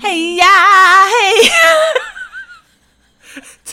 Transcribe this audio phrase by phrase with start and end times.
[0.00, 0.46] 嘿呀
[1.06, 1.52] 嘿呀！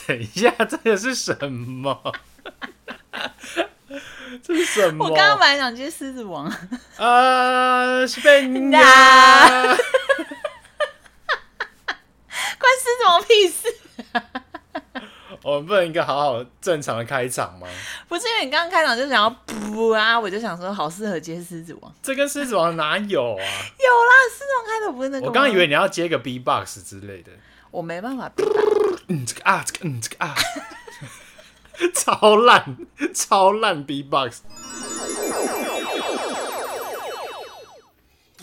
[0.06, 2.12] 等一下，这个是什么？
[4.42, 5.04] 这是什么？
[5.06, 6.50] 我刚刚本来想接《狮子王》。
[6.96, 8.70] 呃，是被你！
[8.70, 8.82] 关
[12.78, 13.74] 狮子王屁事！
[15.55, 17.67] 我们不能一个好好正常的开场吗？
[18.07, 21.91] 不是因为你刚刚开场就想要噗啊，我就想说好适合接《狮子王》。
[22.01, 23.39] 这跟《狮子王》哪有啊？
[23.39, 25.25] 有啦，《狮子王》开头不是那个。
[25.25, 27.31] 我刚刚以为你要接个 B-box 之类的。
[27.71, 28.31] 我没办法。
[29.07, 30.35] 嗯，这个啊，这个嗯，这个啊，
[31.93, 32.77] 超烂，
[33.13, 34.41] 超烂 B-box。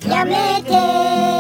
[0.01, 1.32] やめて、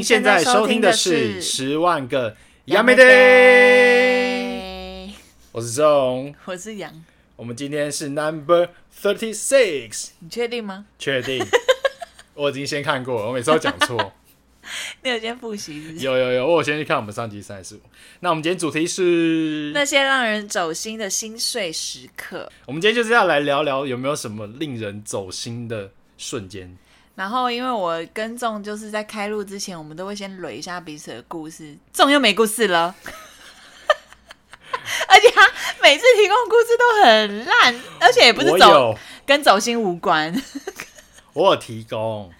[0.00, 3.02] 您现在收听的是《十万个やめて》。
[5.52, 6.92] 我是钟，我是杨。
[7.36, 8.68] 我们今天是 Number
[9.02, 10.86] Thirty Six，你确定吗？
[10.98, 11.44] 确定。
[12.34, 14.12] 我已经先看过了，我每次都讲错。
[15.02, 16.04] 你有先复习是不是？
[16.04, 17.80] 有有有，我先去看我们上集三十五。
[18.20, 22.50] 那我们今天主题是那些让人走心的心碎时刻。
[22.66, 26.76] 我们今天就是要来聊聊有没有什么令人走心的瞬间。
[27.21, 31.77] 然后，因为我跟仲就是在开录之前，我们都会先捋一下彼此的故事。
[31.93, 32.95] 仲又没故事了。
[35.07, 35.47] 而且他
[35.83, 40.33] 每次提供故事都很烂，而且也不是走跟走心无关。
[41.33, 42.31] 我有提供，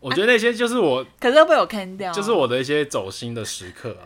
[0.00, 4.04] 我觉得那些就是我，啊、可是都被我坑掉，就是我的一些走心的时刻啊，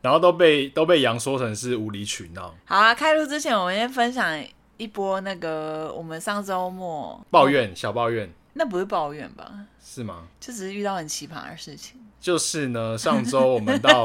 [0.00, 2.54] 然后都被都被杨说成是无理取闹。
[2.64, 4.42] 好啊，开录之前我们先分享
[4.78, 9.52] 一波那个我们上周末抱怨、嗯、小抱怨，那不是抱怨吧？
[9.84, 10.24] 是吗？
[10.40, 12.00] 就只是遇到很奇葩的事情。
[12.20, 14.04] 就是呢，上周我们到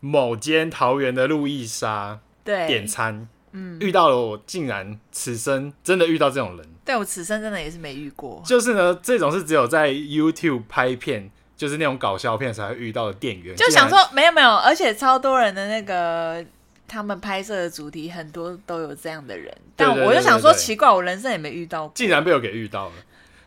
[0.00, 2.20] 某间桃园的路易莎。
[2.44, 6.68] 对，点餐，嗯，遇到了我，竟然此生真的遇到这种人。
[6.84, 8.42] 对，我此生真的也是没遇过。
[8.44, 13.56] 就是呢，这种是只有在 YouTube 拍片，就是那种搞笑片才会遇到的店员。
[13.56, 16.44] 就想说没有没有，而且超多人的那个
[16.86, 22.92] 他们拍摄的主题很多都有这样的人，但我就想说奇怪，我人生也没遇到过，竟然被我给遇到了。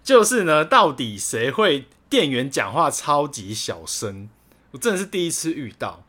[0.07, 4.29] 就是呢，到底谁会店员讲话超级小声？
[4.72, 6.01] 我真的是第一次遇到。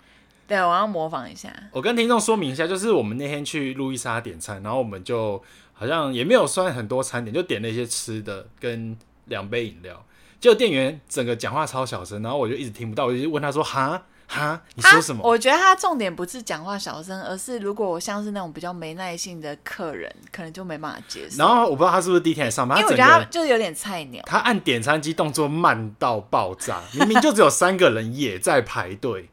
[0.46, 1.52] 对，我要模仿一下。
[1.72, 5.42] 我跟听众说明一下，就是我们那天去路易莎点餐，然后我们就
[5.72, 10.06] 好像也没有算很多餐点，就点了一些吃的跟两杯饮料。
[10.38, 21.38] 结果店员整个讲话超小声，然后我就一直听不到，我就问他说：“哈哈，你说什么？”我觉得他重点不是讲话小声，而是如果我像是那种比较没耐性的客人，可能就没办法接受。
[21.38, 24.22] 然后我不知道他是不是第一天来上班，因为我觉得他就是有点菜鸟。
[24.26, 29.30] 他按点餐机动作慢到爆炸，明明就只有三个人也在排队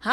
[0.00, 0.12] 啊。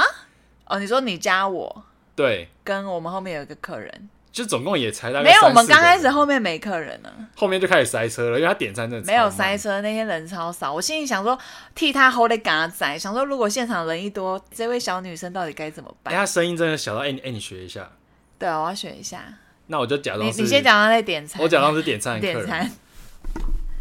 [0.66, 1.84] 哦，你说你加我，
[2.16, 11.38] 对，跟我们后面有一个客人，就总共也才大概没有，我们刚开始后面没客人呢，后面就开始塞车了，因为他点餐真的没有塞车，那天人超少，我心里想说
[11.74, 16.14] 替他 hold 的嘎仔，想说如果现场人一多，这位小女生到底该怎么办？
[16.14, 17.90] 哎，他声音真的小到哎哎，你学一下，
[18.38, 19.24] 对啊，我要学一下，
[19.68, 22.70] 那我就假装你你先假装在点餐，我假装是点餐点餐，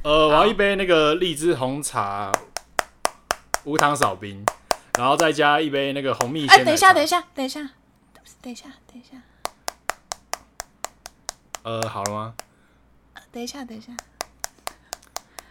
[0.03, 2.33] 呃，我要一杯那个荔枝红茶，
[3.65, 4.45] 无糖少冰。
[4.99, 6.59] 然后再加一杯那个红蜜仙。
[6.59, 7.61] 哎，等一下，等一下，等一下，
[8.43, 9.17] 等一下，等一下。
[11.69, 12.35] 呃，好了吗？
[13.31, 13.93] 等一下，等一下。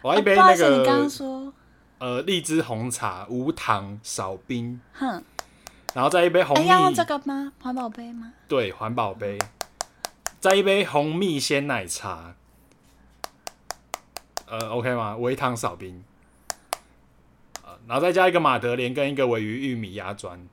[0.02, 0.80] 我要一杯那个。
[0.80, 1.54] 你刚刚说。
[2.00, 4.82] 呃，荔枝红茶无糖少冰。
[4.94, 5.24] 哼。
[5.94, 6.66] 然后再一杯红蜜。
[6.66, 7.54] 要用这个吗？
[7.62, 8.34] 环保杯吗？
[8.48, 9.38] 对，环保杯。
[10.40, 12.34] 再一杯红蜜鲜奶茶。
[14.48, 15.18] 呃，OK 吗？
[15.18, 16.04] 微糖少冰。
[17.86, 20.48] 然后再加一个马德莲跟一个尾鱼玉米鸭砖。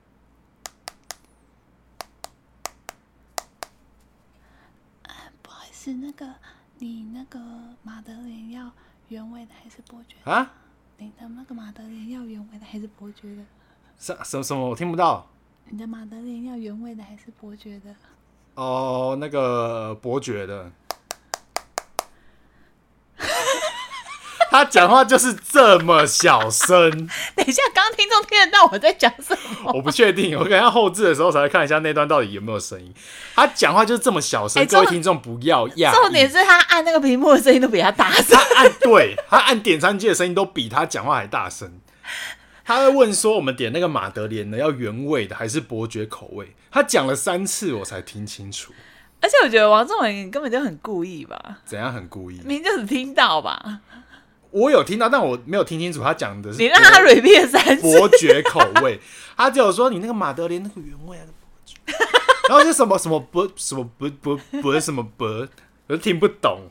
[5.85, 6.33] 不好意思，那个
[6.79, 7.39] 你那个
[7.83, 8.71] 马德莲要
[9.09, 10.15] 原味的还是伯爵？
[10.23, 10.51] 啊？
[10.97, 13.43] 你的那个马德莲要原味的还是伯爵的？
[13.99, 14.69] 什什什么？
[14.69, 15.27] 我听不到。
[15.69, 17.95] 你的马德莲要原味的还是伯爵的？
[18.55, 20.71] 哦，那个伯爵的。
[24.55, 26.89] 他讲话就是这么小声。
[27.35, 29.71] 等一下，刚刚听众听得到我在讲什么？
[29.73, 32.93] 我不确定，我可能要后置的时候才会看一下那段到底有没有声音。
[33.35, 35.91] 他讲话就是这么小声，欸、各位听众不要讶。
[35.93, 38.37] 重点是他按那个屏幕的声音都比他大声。
[38.37, 41.79] 他按对，他按点餐机的声音都比他讲话还大声。
[42.63, 48.73] 他会问说：“我们点那个马德莲呢，要原味的还是伯爵口味？”他讲了三次，我才听清楚。
[49.21, 51.57] 而且我觉得王仲文根本就很故意吧？
[51.63, 52.37] 怎样很故意？
[52.43, 53.81] 明明就是听到吧？
[54.51, 56.57] 我有听到，但我没有听清楚他讲的是。
[56.59, 57.81] 你让他 repeat 三次。
[57.81, 58.99] 伯爵口味，
[59.35, 61.25] 他只有说你那个马德莲那个原味啊，
[62.49, 65.47] 然后就什么什么不什么不不不什么不，我
[65.89, 66.61] 都听不懂。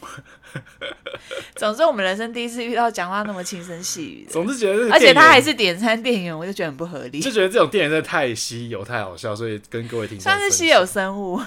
[1.57, 4.33] 总之，我们人生第一次遇到讲话那么轻声细语的。
[4.33, 7.21] 总之觉得，而且他还是点餐店员，我就觉得很不合理。
[7.21, 11.41] 就觉得这种店员真的太稀有、太好笑，所以跟各位听众算是稀有生物，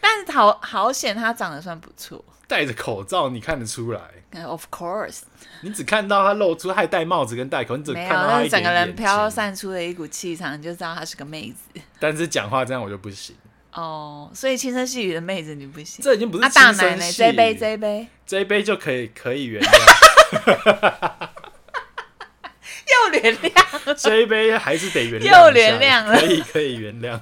[0.00, 2.24] 但是好好险，他长得算不错。
[2.52, 4.00] 戴着口罩，你看得出来。
[4.44, 5.20] Of course，
[5.62, 11.80] 你只看到他露出，他还戴帽子跟戴口，你只看到他整个人飘散出了一股气场，你就知道她是个妹子。
[11.98, 13.34] 但是讲话这样我就不行。
[13.72, 16.04] 哦，所以轻声细语的妹子你不行。
[16.04, 16.78] 这已经不是轻声细语。
[16.78, 19.70] 大奶奶，这一杯，这一杯，这一杯就可以可以原谅。
[22.92, 23.94] 又原谅。
[23.94, 25.24] 这一杯还是得原谅。
[25.24, 26.20] 又原谅了。
[26.20, 27.18] 可以可以原谅。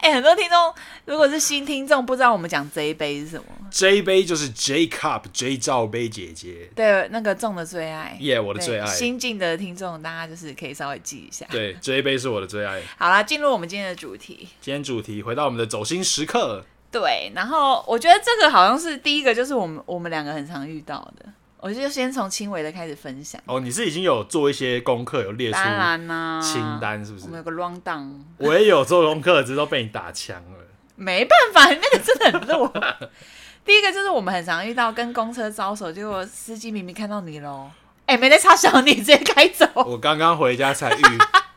[0.00, 0.74] 哎、欸，很多听众
[1.04, 3.44] 如果是新听众，不知道我们讲这一杯是什么？
[3.70, 8.86] 这一杯就是 J Cup J 罩杯姐姐，对，那个众的最爱，耶，yeah, 我的最爱。
[8.86, 11.46] 新进的听众，大家就是可以稍微记一下。
[11.50, 12.80] 对，这一杯是我的最爱。
[12.98, 14.48] 好啦，进入我们今天的主题。
[14.60, 16.64] 今天主题回到我们的走心时刻。
[16.90, 21.26] 对，然后我觉得这个好像是第一个，就是我们我们两个很常遇到的。
[21.62, 23.40] 我就先从轻微的开始分享。
[23.44, 25.58] 哦，你是已经有做一些功课，有列出
[26.42, 27.26] 清单，是不是？
[27.26, 28.12] 我们有个 run down。
[28.38, 30.58] 我也有做功课，只是都被你打枪了。
[30.96, 32.72] 没办法，那个真的很弱。
[33.64, 37.70] 第一个就是我们很常遇到跟公车招手，结果司机明明看到你喽，
[38.06, 39.66] 哎、欸，没在插小你，直接开走。
[39.74, 41.02] 我刚刚回家才遇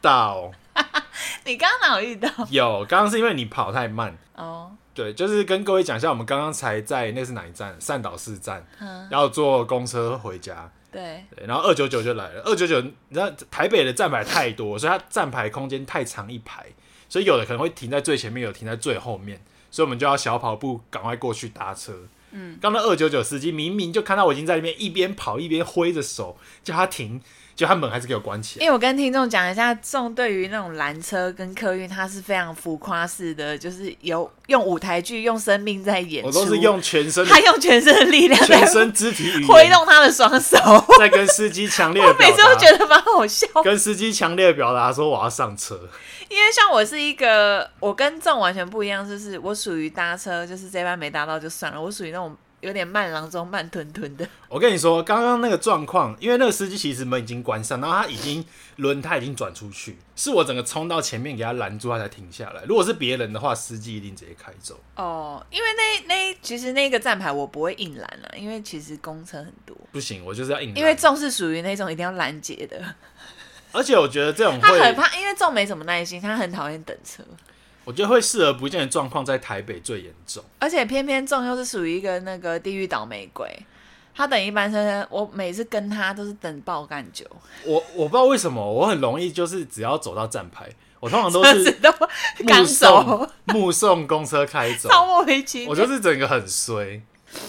[0.02, 0.52] 到。
[1.46, 2.30] 你刚刚哪有遇到？
[2.50, 4.18] 有，刚刚是因为你跑太慢。
[4.36, 4.72] 哦。
[4.94, 7.76] 对，就是跟各位讲一下，我们刚刚才在那是哪一站？
[7.80, 8.66] 善导寺站，
[9.10, 10.72] 要坐公车回家。
[10.92, 12.42] 对，对，然后二九九就来了。
[12.44, 16.66] 二九九，你知道台北的站牌太多，所以它站牌空间太长一排，
[17.10, 19.42] 所以有的可能会停在最前面，有的停在最后面，
[19.72, 21.94] 所以我们就要小跑步赶快过去搭车。
[22.30, 27.22] 嗯，刚刚二九九司机明明就看到我已经在那边一边跑一边挥着手叫他停。
[27.56, 28.64] 就他门还是给我关起来。
[28.64, 36.24] 因为我跟听众讲一下，众对于那种拦车跟客运，他是非常浮夸式的，就是有用舞台剧用生命在演。
[36.24, 40.58] 我都是用全身，他用全身的力量，全身肢体语言挥动他的双手，
[40.98, 42.28] 在跟司机强烈的表达。
[42.28, 43.48] 我每次都觉得蛮好笑。
[43.64, 45.80] 跟司机强烈的表达说我要上车。
[46.30, 52.36] 因为像我是一个，我跟众完全不一样，就是我属于搭车，就是这班没搭到就算了，我属于那种。
[52.64, 54.26] 有点慢郎中慢吞吞的。
[54.48, 58.44] 我跟你说，刚刚那个状况，因为那个司机其实门已经关上，然后他已经
[58.78, 62.64] 轮胎已经转出去，是我整个冲到前面给他拦住，他才停下来。
[62.64, 64.80] 如果是别人的话，司机一定直接开走。
[64.96, 69.76] 哦，因为那那其实那个站牌我不会硬拦了，因为其实公车很多。
[69.92, 70.78] 不行，我就是要硬拦。
[70.78, 72.82] 因为重是属于那种一定要拦截的。
[73.72, 77.24] 而且我觉得这种他很怕，因为重没什么耐心，他很讨厌等车。
[77.86, 83.48] 我觉得会视而不见的状况在台北最严重，而且偏偏重又是属于一个那个地狱倒霉鬼，
[84.16, 87.26] 他等一班车，我每次跟他都是等爆干久。
[87.66, 90.70] 我我不知道为什么，我很容易就是只要走到站牌，
[91.00, 91.78] 我通常都是
[92.40, 95.70] 目送目送公车开走， 超莫名其妙。
[95.70, 97.02] 我就是整个很衰，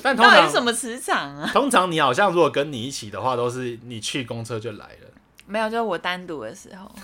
[0.02, 1.48] 但通常是什么磁场啊？
[1.52, 5.08] 通常你好像如果跟你一起的话，都是你去公车就来了，
[5.46, 6.90] 没有，就是我单独的时候。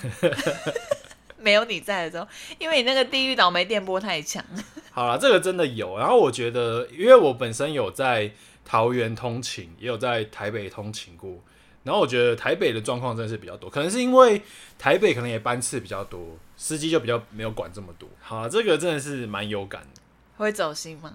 [1.42, 2.26] 没有你在的时候，
[2.58, 4.44] 因为你那个地狱倒霉电波太强。
[4.92, 5.98] 好了，这个真的有。
[5.98, 8.30] 然后我觉得，因为我本身有在
[8.64, 11.42] 桃园通勤，也有在台北通勤过。
[11.82, 14.42] 然后我觉得台北的状况真的是比较多，可能是因为
[14.78, 18.06] 台北可能也班次比较多，司机就比较没有管这么多。
[18.20, 20.02] 好，这个真的是蛮有感的。
[20.36, 21.10] 会走心吗？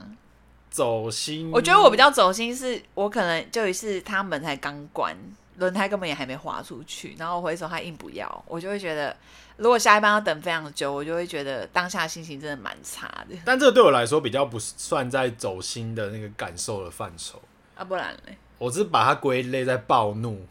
[0.76, 1.50] 走心。
[1.54, 5.16] 我觉得我比较走心，是我可能就一次他门才刚关，
[5.58, 9.16] 轮胎根本也还没滑出去，然后我回首他硬不要，我就会觉得。
[9.58, 13.38] 如果下一班要等非常久，我就会觉得当下心情真的蛮差的。
[13.46, 17.42] 但这个对我来说比较不算在走心的那个感受的范畴
[17.74, 18.34] 啊，不然呢？
[18.58, 20.46] 我只是把它归类在暴怒。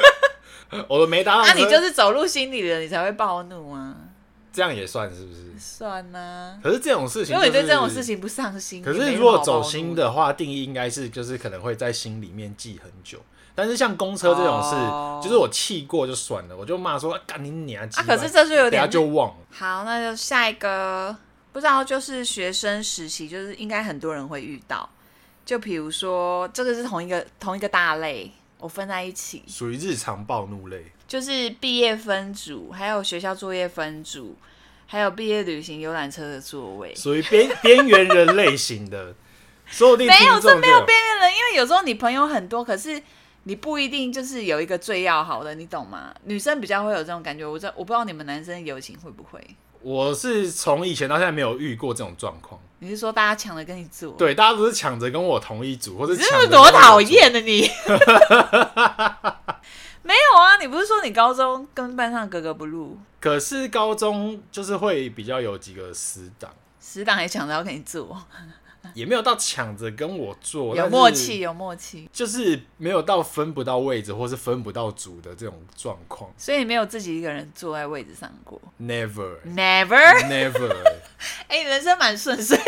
[0.86, 1.46] 我都没答案。
[1.46, 3.96] 那、啊、你就是走入心里了，你才会暴怒啊？
[4.52, 5.40] 这样也算是不是？
[5.58, 6.60] 算呢、啊。
[6.62, 13.18] 可是这种事情、就是，如果你对这种事情不上心，可是如果走心的话，定义应该是就是可能会在心里面记很久。
[13.54, 15.20] 但是像公车这种事，oh.
[15.20, 18.04] 就是我气过就算了，我就骂说干你娘啊！
[18.04, 19.36] 可是这就有点，就忘了。
[19.50, 21.16] 好，那就下一个，
[21.52, 24.88] 不知道就是学生时期，就是应该很多人会遇到。
[25.44, 34.36] 就比如说，这个是同一个同一个大类，我分在一起，属于日常暴怒类，就是毕业分组，还有学校作业分组，
[34.86, 39.12] 还有毕业旅行游览车的座位，属于边 边缘人类型的。
[39.66, 43.02] 说不定没有，这没有边缘人，因为有时候你朋友很多，可是。
[43.44, 46.12] 你不一定就是有一个最要好的，你懂吗？
[46.24, 49.40] 女生比较会有这种感觉，我这我不知道你们男生友情会不会？
[49.80, 52.60] 我是从以前到现在没有遇过这种状况。
[52.80, 54.12] 你是说大家抢着跟你坐？
[54.18, 57.66] 对，大家都是抢着跟我同一组，或者你多讨厌的你？
[60.08, 62.96] 没有啊，你不是说你高中跟班上格格不入？
[63.20, 66.50] 可是高中就是会比较有几个死党，
[66.80, 68.16] 死党还抢着要跟你做。
[68.94, 76.32] 也没有到抢着跟我做，有默契，有默契，就是没有到分不到位置或是分不到组的这种状况。
[76.38, 80.74] 所以你没有自己一个人坐在位置上过？Never，Never，Never。
[81.48, 82.58] 哎，人生蛮顺遂。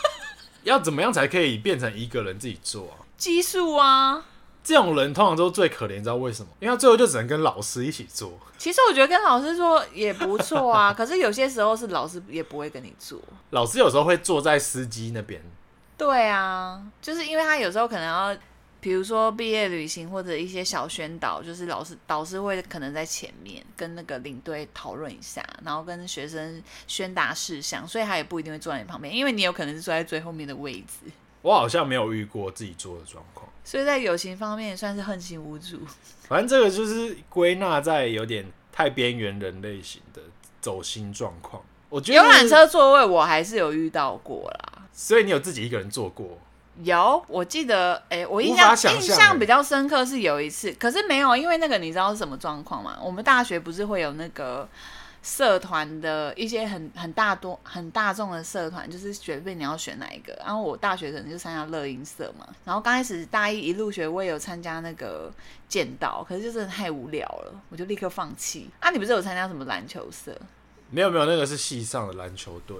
[0.64, 3.00] 要怎么样才可以变成一个人自己做啊？
[3.16, 4.26] 基数啊！
[4.64, 6.48] 这种人通常都最可怜，你知道为什么？
[6.60, 8.32] 因为他最后就只能跟老师一起坐。
[8.58, 13.20] 其实我觉得跟老师坐也不错啊， 可是有些时候是老师也不会跟你坐。
[13.50, 15.42] 老师有时候会坐在司机那边。
[15.98, 18.36] 对啊，就是因为他有时候可能要，
[18.80, 31.10] 比如说毕业旅行或者一些小宣导，就是老师导师会可能在前面跟那个领队讨论一下，然后跟学生宣达事项，所以他也不一定会坐在你旁边，因为你有可能是坐在最后面的位置。
[31.42, 33.48] 我好像没有遇过自己坐的状况。
[33.64, 35.78] 所以在友情方面也算是横行无阻。
[36.28, 40.20] 反正这个就是归纳在有点太边缘人类型的
[40.60, 41.62] 走心状况。
[41.88, 44.82] 我觉得游览车座位我还是有遇到过啦。
[44.92, 46.38] 所以你有自己一个人坐过？
[46.82, 52.98] 有，我记得，哎、欸，我印象印象比较深刻是有一次，可是没有，因为那个你知道是什么状况吗？
[53.02, 54.68] 我们大学不是会有那个。
[55.22, 60.36] 社团的一些很很大多很大众的社团，就是随便你要选哪一个。
[60.44, 62.46] 然后我大学可能就参加乐音社嘛。
[62.64, 65.32] 然后刚开始大一一入学，我也有参加那个
[65.68, 68.68] 剑道，可是就真的太无聊了，我就立刻放弃。
[68.80, 70.36] 啊，你不是有参加什么篮球社？
[70.90, 72.76] 没有没有，那个是系上的篮球队。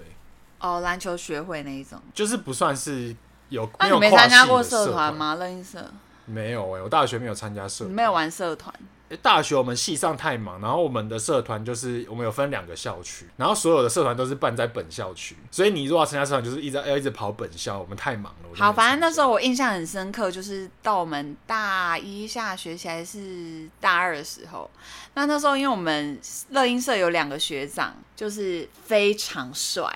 [0.58, 3.14] 哦，篮球学会那一种，就是不算是
[3.50, 3.70] 有。
[3.78, 5.37] 那、啊、你没参加过社团吗？
[5.37, 5.88] 乐音社？
[6.26, 8.73] 没有哎、欸，我大学没有参加社没有玩社团。
[9.21, 18.49] 大学我们系上太忙，然后我们的社团就是我们有分两个校区，然后所有的社团都是办在本校区，所以你如果要参加社团，就是一直要一直跑本校，我们太忙了。
[18.55, 24.71] 好，反正那时候我印象很深刻，就是到我们大一下学期还是大二的时候，
[25.12, 29.87] 那那时候因为我们乐音社有两个学长，就是非常帅。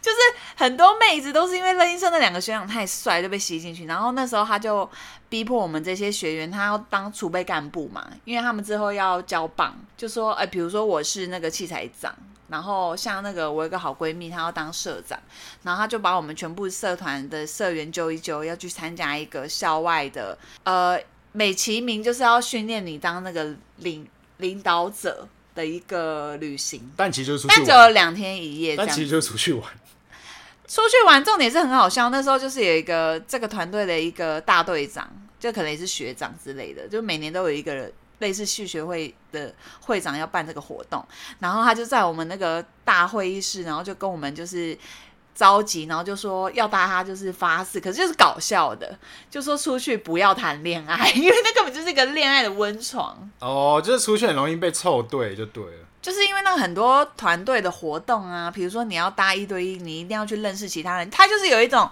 [0.00, 0.18] 就是
[0.56, 3.86] 很多妹子都是因为乐音社那两个学长太帅，就被吸进去。
[3.86, 4.88] 然后那时候他就
[5.28, 12.14] 逼迫我们这些学员，他要当储备干部嘛，因为他们之后要交棒，就说，哎，比如说我是那个器材长，
[12.48, 15.18] 然后像那个我有个好闺蜜，她要当社长，
[15.62, 20.98] 然后他就把我们全部社团的社员揪一揪，要去参加一个校外的，呃，
[21.32, 25.28] 美其名就是要训练你当那个领领导者
[25.58, 29.64] 的一个旅行，但其实就是出去玩，但只有两天一夜，但其实就是出去玩。
[30.68, 32.10] 出去玩，重点是很好笑。
[32.10, 35.10] 那时候就是有一个这个团队的一个大队长，
[35.40, 41.04] 就可能也是学长之类的，就每年都有一个类似系学会的会长要办这个活动，
[41.40, 44.76] 然后他就在我们那个大会议室，然后就跟我们就是
[45.38, 48.98] 召集，然后就说要大家就是发誓，可是就是搞笑的，
[49.30, 53.16] 就说出去不要谈恋爱， 因为那根本就是一个恋爱的温床。
[53.38, 55.86] 哦，就是出去很容易被凑对，就对了。
[56.02, 61.88] 就是因为那很多团队的活动啊，比如说你要搭一对一，你一定要去认识其他人，他就是有一种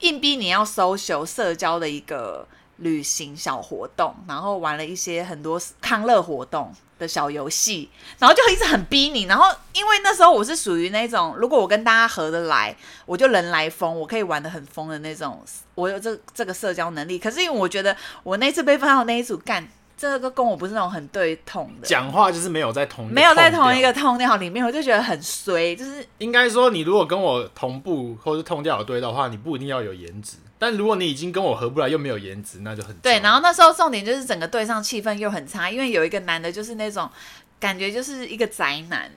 [0.00, 7.90] 硬逼你要 social 社交的一个旅行小活动，然后玩了一些很多康乐活动的小游戏，
[8.20, 9.24] 然后就一直很逼你。
[9.24, 12.76] 然后因为那时候我是属于那种，如果我跟大家合得来，
[13.06, 15.42] 我就人来疯，我可以玩的很疯的那种，
[15.74, 17.18] 我有这这个社交能力。
[17.18, 19.66] 可是因为我觉得我那次被分到那一组干。
[19.96, 25.76] 这个跟我不是那种很对痛的，讲话就是没有在同没有在同一个痛调里面，我就觉得很衰。
[25.76, 30.38] 就是应该说，你如果跟我同步或是痛调有对的话，你不一定要有颜值。
[30.60, 33.18] 但如果你已经跟我合不来又没有颜值，那就很对。
[33.20, 37.10] 然后那时候重点就是整个队上气氛又很差，因为有一个男的，就是那种
[37.58, 39.10] 感觉就是一个宅男，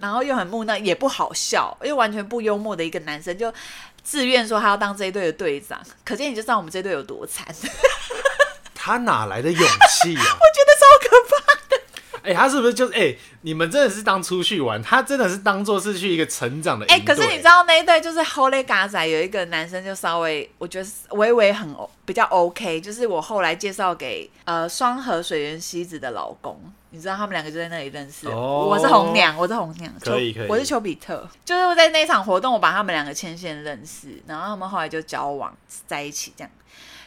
[0.00, 3.52] 然后又很木讷，也不好笑，又完全不幽默的一个男生，就
[4.02, 5.78] 自愿说他要当这一队的队长。
[6.02, 7.46] 可见你就知道我们这队有多惨。
[8.74, 10.22] 他哪来的勇气啊？
[10.40, 11.45] 我觉得超可怕的。
[12.26, 13.18] 哎、欸，他是不是就是哎、欸？
[13.42, 16.84] 你们真的是当出去玩，他真的是当做是去一个成长的。
[16.86, 21.72] 哎、欸，可是你知道那一对就是 Holy 嘎仔有一个男生就稍微，我觉得微微很
[22.04, 28.26] 比较 OK，就是我后来介绍给呃双河水源西子的老公，你知道他们两个就在那里认识。
[28.26, 35.56] 哦、我是红娘，我是红娘，可以可以，我是丘比特，就是在那场活动我把他们两个牵线认识，然后他们后来就交往
[35.86, 36.50] 在一起这样，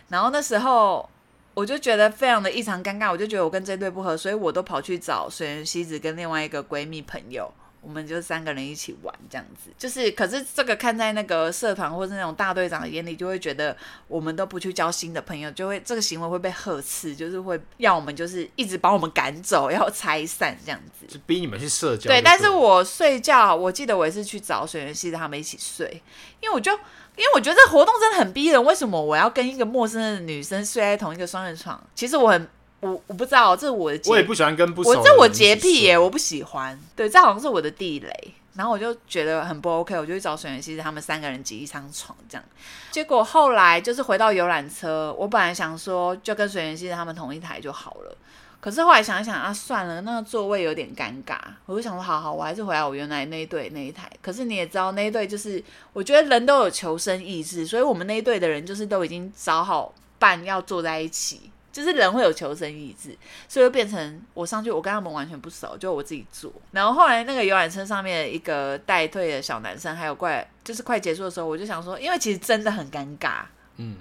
[0.08, 1.10] 然后那时候。
[1.54, 7.52] 我就觉得非常的异常尴尬，我就觉得我跟这对不合，所以我都跑去找水原希子跟另外一个闺蜜朋友，
[7.82, 9.70] 我们就三个人一起玩这样子。
[9.78, 13.76] 就是，可是这个看在那个社团或是那种大队长的眼里，就会觉得
[14.08, 22.10] 我们都不去交新的朋友，就会这个行为会被呵斥，就是会要我们就是一直把我们赶走，要拆散这样子，就逼你们去社交。
[22.10, 26.02] 对，但是我睡觉，我记得我也是去找水原希子他们一起睡，
[26.40, 26.72] 因为我就。
[27.16, 31.82] 因为我觉得这活动真的很逼人，为什么我要跟一个陌生的女生睡在同一个双人床？
[31.94, 32.48] 其实我很
[32.80, 34.10] 我我不知道，这是我的洁癖。
[34.12, 36.80] 我也不喜欢跟不熟这我洁癖耶，我不喜欢。
[36.96, 38.34] 对，这好像是我的地雷。
[38.56, 42.44] 然后我就觉得很不 OK，我就去找水原希子他们三个人挤一张床这样。
[42.92, 48.18] 结果后来就是回到游览车，我本来想说就跟水原希子他们同一台就好了。
[48.62, 54.12] 可是后来想一想啊，算了，那个座位有点尴尬，我就想说，好好，我还是回来我原来那一队那一台。
[54.22, 55.64] 可是你也知道，那一队就是
[55.94, 66.52] 我觉得人都有求生意志，所以我们那一队的人就是都已经找好伴要坐在一起，就是人会有求生意志，所以就变成我上去，我跟他们完全不熟，就我自己坐。
[66.72, 73.44] 然后后来那个游览车上面一个带队的小男生，还有快就是快结束的时候，我就想说，因为其实真的很尴尬，
[73.78, 73.96] 嗯。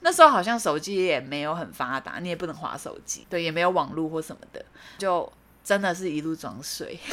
[0.00, 4.64] 那时候好像手机也没有很发达，你也不能划手机，对，也没有网络或什么的，
[4.98, 5.30] 就
[5.62, 6.98] 真的是一路装睡。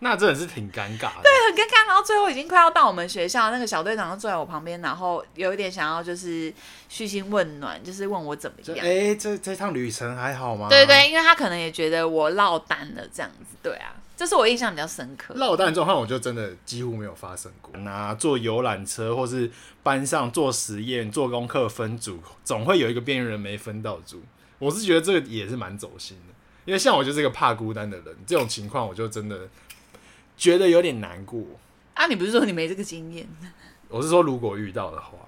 [0.00, 1.86] 那真的是挺尴尬的，对，很尴尬。
[1.86, 6.52] 然后最后已经快要到我们学校，那个小队长就坐在我旁边，然后有一点想要就是
[6.90, 8.84] 嘘寒问暖，就是问我怎么样。
[8.84, 10.68] 哎、欸，这这趟旅程还好吗？
[10.68, 13.94] 对对，因为他可能也觉得我落单了这样子，对啊。
[14.16, 15.34] 这是我印象比较深刻。
[15.34, 17.76] 落单状况，我就真的几乎没有发生过。
[17.78, 19.50] 那坐游览车，或是
[19.82, 24.22] 班上做实验、做功课分组，总会有一个边缘人没分到组。
[24.60, 29.48] 我是觉得这个也是蛮走心的，因为像我就是一个怕孤单的人，这种情况我就真的
[30.36, 31.42] 觉得有点难过。
[31.94, 33.26] 啊，你不是说你没这个经验？
[33.88, 35.18] 我是说如果遇到的话，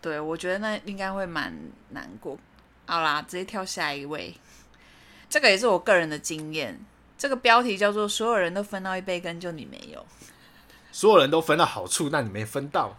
[0.00, 1.54] 对，我觉得那应该会蛮
[1.90, 2.38] 难过。
[2.86, 4.34] 好啦，直接跳下一位。
[5.28, 6.80] 这个也是我个人的经验。
[7.18, 10.06] 这个标题叫做“所有人都分到一杯羹，就你没有”。
[10.92, 12.96] 所有人都分到好处，那你没分到，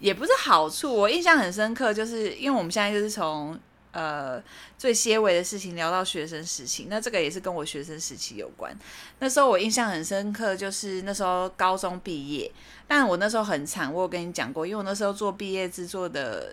[0.00, 0.92] 也不是好处。
[0.92, 3.58] 我印象很深刻，就是因为我们现在就是从
[3.92, 4.42] 呃
[4.76, 8.76] 最些微的事情聊到学生时期，那这个也是跟我学生时期有关。
[9.20, 12.52] 那时候我印象很深刻，就是那时候高中毕业，
[12.86, 16.52] 但我那时候很惨，我有跟你讲过，因为我那时候做毕业制作的。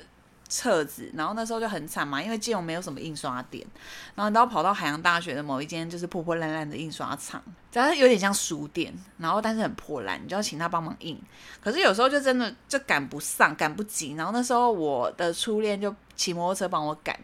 [0.51, 3.65] 册子，然后那时候就很惨嘛，因为基隆没有什么印刷店，
[4.15, 7.41] 然后你都要跑到海洋大学的某一间就是破破烂烂的印刷厂，
[7.71, 11.17] 主要是有点像书店，然后但是很破烂，你就要请他帮忙印。
[11.63, 14.15] 可是有时候就真的就赶不上，赶不及。
[14.15, 17.17] 然后那时候我的初恋就骑摩托车帮我赶，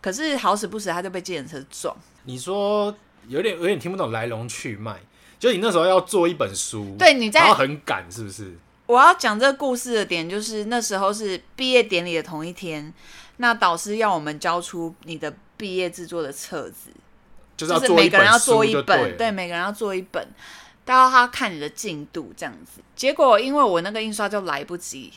[0.00, 1.96] 可是好死不死他就被计程车撞。
[2.24, 2.92] 你说
[3.28, 4.98] 有点有点听不懂来龙去脉，
[5.38, 8.52] 就你那时候要做一本书，对，你在然后很赶，是不是？
[8.94, 12.94] 我要讲这个故事的点，就是那时候是毕业典礼的同一天，
[13.38, 16.90] 那导师要我们交出你的毕业制作的册子，
[17.56, 20.28] 就是每个人要做一本，对，每个人要做一本，
[20.84, 22.80] 都要他看你的进度这样子。
[22.94, 25.12] 结果因为我那个印刷就来不及，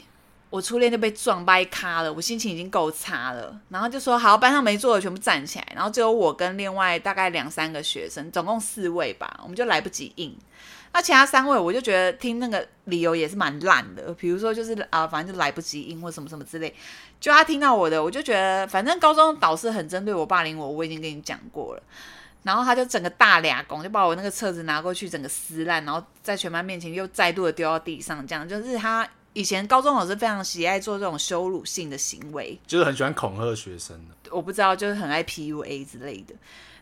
[0.49, 10.35] 我初恋就被撞掰咖了，我心情已经够差了，然后就说好，班上没做的全部站起来，然后只有我跟另外大概两三个学生，总共四位吧，我们就来不及印。
[10.97, 16.73] 那其他三位，我就觉得听那个理由也是蛮烂的，比如说就是啊、呃，反正就来不及印或什么什么之类。
[17.19, 21.83] 就他听到我的，我就觉得反正高中导师很针对我霸凌我，我已经跟你讲过了。
[22.41, 34.35] 然后他就整个大俩拱，就把我那个册子拿过去，整个撕烂，然后在全班面前又再度的丢到地上，这样就是他以前高中老师非常喜爱做这种羞辱性的行为，就是很喜欢恐吓学生的。
[34.35, 36.33] 我不知道，就是很爱 PUA 之类的。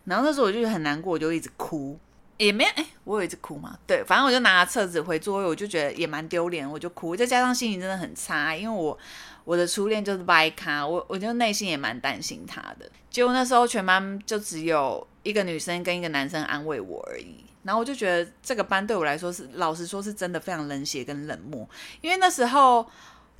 [0.05, 1.99] 然后那时候我就很难过，我就一直哭。
[2.37, 3.77] 也没哎、我有一直哭嘛。
[3.87, 7.15] 对，反正我就拿了册子回座位，我就觉得也蛮丢脸，我就哭。
[7.15, 8.97] 再加上心情真的很差，因为我
[9.43, 12.89] 我的初恋就是掰咖，我我就内心也蛮担心他的。
[13.09, 21.67] 结果那时候全班就只有一个女生跟一个男生安慰我而已，然后我就觉得这个班对我来说是，老实说是真的非常冷血跟冷漠，
[22.01, 22.85] 因为那时候。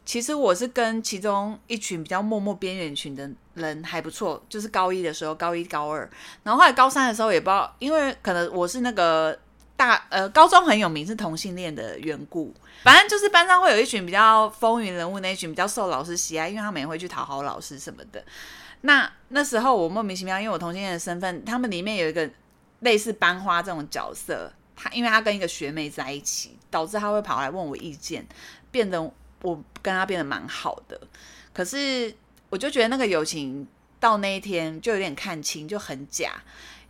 [0.06, 6.08] 其实我是跟其中一群比较默默边缘群的人还不错，就是高一的时候，高一高二，
[6.44, 9.36] 然后后来高三的时候也不知道，因为可能我是那个
[9.76, 18.24] 大呃高中很有名是同性恋的缘故，反正就是班上会有一群比较风云人物，那一群比较受老师喜爱，因为他们也会去讨好老师什么的。
[18.82, 22.30] 那那时候我莫名其妙，因为我同性恋的身份，他们里面有一个
[22.82, 28.24] 类似班花这种角色，他因为他跟一个学妹在一起，导致他会跑来问我意见，
[28.70, 29.12] 变得。
[29.46, 31.00] 我跟他变得蛮好的，
[31.54, 32.12] 可是
[32.50, 33.68] 我就觉得那个友情
[34.00, 36.32] 到那一天就有点看清，就很假，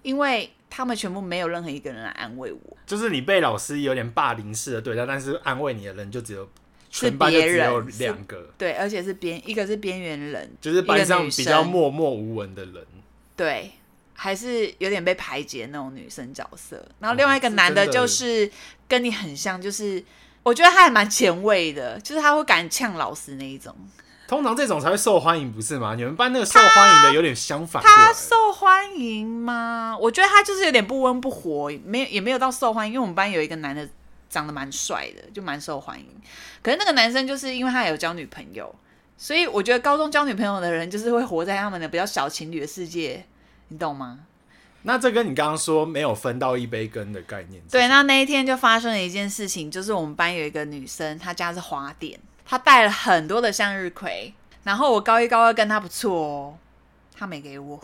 [0.02, 2.78] 因为他们全部没有任何一个人来安慰我。
[2.86, 6.50] 就是你被老师有点霸凌式的对待，但是安慰你的人就只有
[6.90, 12.86] 全班就只有两个，对，而且是边一个是边缘人，就是班上比较默默无闻的人，
[13.36, 13.74] 对，
[14.14, 16.88] 还是有点被排挤那种女生角色。
[17.00, 18.50] 然后另外一个男的就是
[18.88, 20.02] 跟你很像，就是。
[20.46, 23.76] 我觉得他还蛮前卫的，就是他会敢呛老师那一种。
[24.28, 25.96] 通常这种才会受欢迎，不是吗？
[25.96, 27.82] 你们班那个受欢迎的有点相反。
[27.82, 29.98] 他受欢迎吗？
[30.00, 32.94] 我觉得他就是有点不温不火，没有也没有到受欢迎。
[32.94, 33.90] 因为我们班有一个男的
[34.30, 36.06] 长得蛮帅的，就蛮受欢迎。
[36.62, 38.74] 可是那个男生就是因为他有交女朋友，
[39.18, 43.26] 所以我觉得高中交女朋友的人就是会活在他们的比较小情侣的世界，
[43.70, 44.20] 你懂吗？
[44.86, 47.62] 那这跟你刚刚说没有分到一杯羹的概念。
[47.70, 56.58] 对，那那一天就发生了一件事情，就是我们班有一个女生，她家是花店，她带了很多的向日葵，然后我高一高二跟她不错哦，
[57.18, 57.84] 她没给我。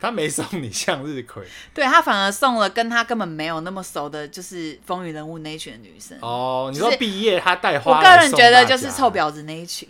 [0.00, 6.18] 他没送你向日葵，对，他反而送了跟他根本没有那么熟的，就是风云人物那一群的女生。
[6.20, 9.88] 哦，你说毕业他带花，我个人觉得就是臭婊子那一群。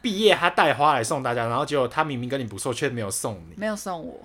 [0.00, 4.22] 毕业他带花来送大家，然后结果他明明跟你不错，却没有送你，没有送我。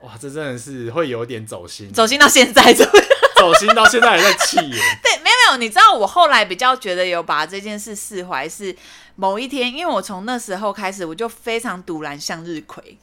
[0.00, 2.84] 哇，这真的是会有点走心，走心到现在，走
[3.36, 4.78] 走心到现在还在气耶。
[5.02, 8.74] 对，没有没有，你知道我后来比较觉得有把这件事释怀，是
[9.16, 12.98] 某一天，因为我从那时候开始，我就非常独揽向日葵。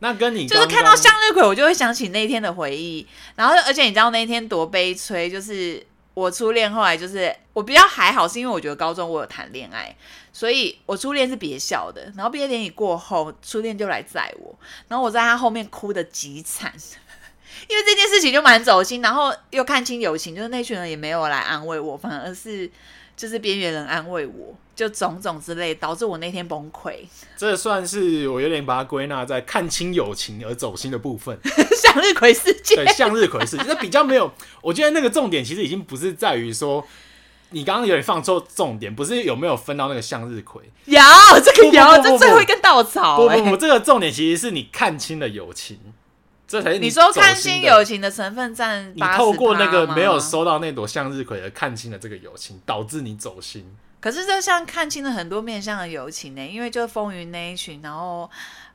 [0.00, 3.06] 那跟你就是看到向日葵，我就会想起那一天的回忆。
[3.36, 9.94] 然后，而且你知道那一天多悲催，就是我初恋后来就是我比较还好，是因为我觉得高中我有谈恋爱，
[10.32, 12.10] 所以我初恋是别校的。
[12.16, 14.56] 然后毕业典礼过后，初恋就来载我，
[14.88, 16.72] 然后我在他后面哭的极惨，
[17.68, 19.02] 因为这件事情就蛮走心。
[19.02, 22.70] 然后又看清友情，就是那群人也没有来安慰我，反而是。
[23.16, 26.96] 就是边缘人安慰我，就种种之类，导致我那天崩溃。
[27.36, 31.38] 这算是我有点把它归纳在看清友情而走心的部分。
[31.76, 34.32] 向日葵事件，对，向日葵事件，那比较没有。
[34.62, 36.84] 我觉得那个重点其实已经不是在于说，
[37.50, 40.62] 你刚刚有点放错重点，不是有没有分到那个向日葵。
[40.86, 41.00] 有
[41.44, 43.16] 这个有，这最后一根稻草。
[43.16, 45.78] 不不不，这个重点其实是你看清了友情。
[46.54, 53.76] 这才是你，你说看清友情的成分占，你透过那个没有收到那朵向日葵而看清了这个友情，导致你走心。
[54.00, 58.30] 可是这像看清了很多面向的友情呢，因为就是风云那一群，然后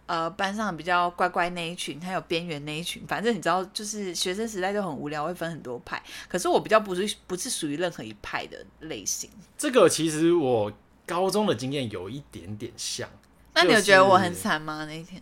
[0.08, 6.04] 呃班上比较乖乖那一群，还有边缘那一群，反正你知道，就是学生时代就很无聊，会分很多派。
[6.28, 9.30] 可是我比较不是不是属于任何一派的类型。
[9.58, 10.70] 这个其实我
[11.06, 13.08] 高中的经验有一点点像。
[13.54, 14.84] 那你有觉得我很惨吗？
[14.86, 15.22] 那一天？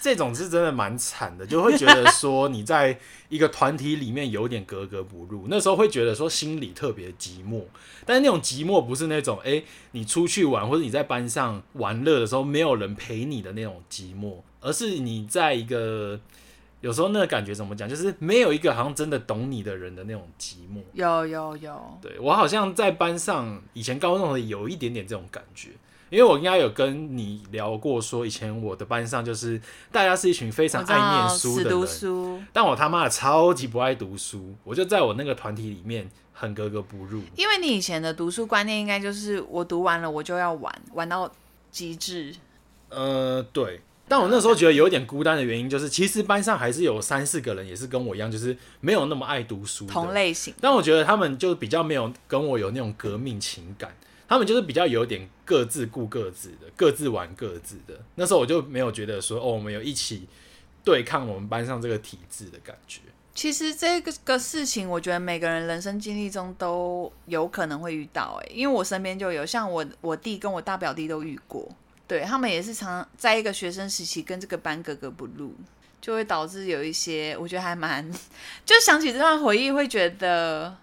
[0.00, 5.46] 这种是真的蛮惨的，就会觉得说你在一个团体里面有点格格不入。
[5.48, 7.64] 那时候会觉得说心里特别寂寞，
[8.06, 16.20] 但是那种寂寞不是那种哎，你出去玩或者你在班上玩乐的时候没有人陪你的那种寂寞，而是你在一个
[16.80, 20.80] 有时候那个感觉怎么讲，就是没有一个好像真的懂你的人的那种寂寞。
[20.92, 25.70] 有有有，对，我好像在班上以前高中的时候有一点点这种感觉。
[26.10, 29.60] 因为我应该有跟你聊过，说以前我的班上就是
[29.92, 37.22] 大家是一群非常爱念书的人，但我他妈的超级不爱读书，我就在我那个团体里面很格格不入。
[37.36, 41.30] 因为你以前的读书观念应该就是我读完了我就要玩，玩到
[41.70, 42.34] 极致。
[42.88, 43.80] 呃，对。
[44.10, 50.54] 但我那时候觉得有点孤单的原因，就是其实班上还是有三四个人也是跟我一样，就是没有那么爱读书，同类型。
[50.62, 53.94] 但我觉得他们就比较没有跟我有那种革命情感。
[54.28, 57.98] 他们就是比较有点各自顾各自的，各自玩各自的。
[58.16, 60.28] 那时候我就没有觉得说，哦，我们有一起
[60.84, 63.00] 对抗我们班上这个体制的感觉。
[63.34, 68.38] 其实这个个事情，我觉得每个人人生经历中都有可能会遇到。
[68.42, 71.66] 哎，因为我身边就有，像我我弟跟我大表弟都遇过，
[72.06, 75.54] 对，他们也是常在一个学生时期跟这个班格格不入，
[76.02, 78.12] 就会导致有一些，我觉得还蛮，
[78.66, 80.76] 就想起这段回忆会觉得。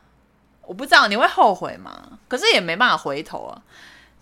[0.68, 2.20] 我不知道你会后悔吗？
[2.28, 3.62] 可是也没办法回头啊，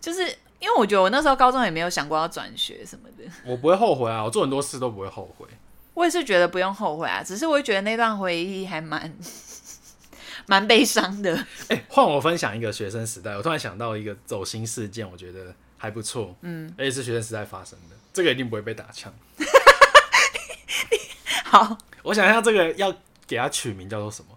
[0.01, 0.21] 就是
[0.59, 3.23] 因为我觉得我那时候高中也没有想过要转学什么的。
[3.45, 5.47] 我不会后悔啊，我做很多事都不会后悔。
[5.93, 9.13] 我也是觉得不用后悔啊，只是我会觉得那段回忆还蛮
[10.47, 11.35] 蛮悲伤的。
[11.69, 16.35] 哎、欸，换我分享一个学生时代，我突然想到一个走心事件，我觉得还不错。
[16.41, 19.13] 嗯，而且是学生时代发生的，这个一定不会被打枪。
[21.45, 22.91] 好，我想一下，这个要
[23.27, 24.32] 给他取名叫做什么？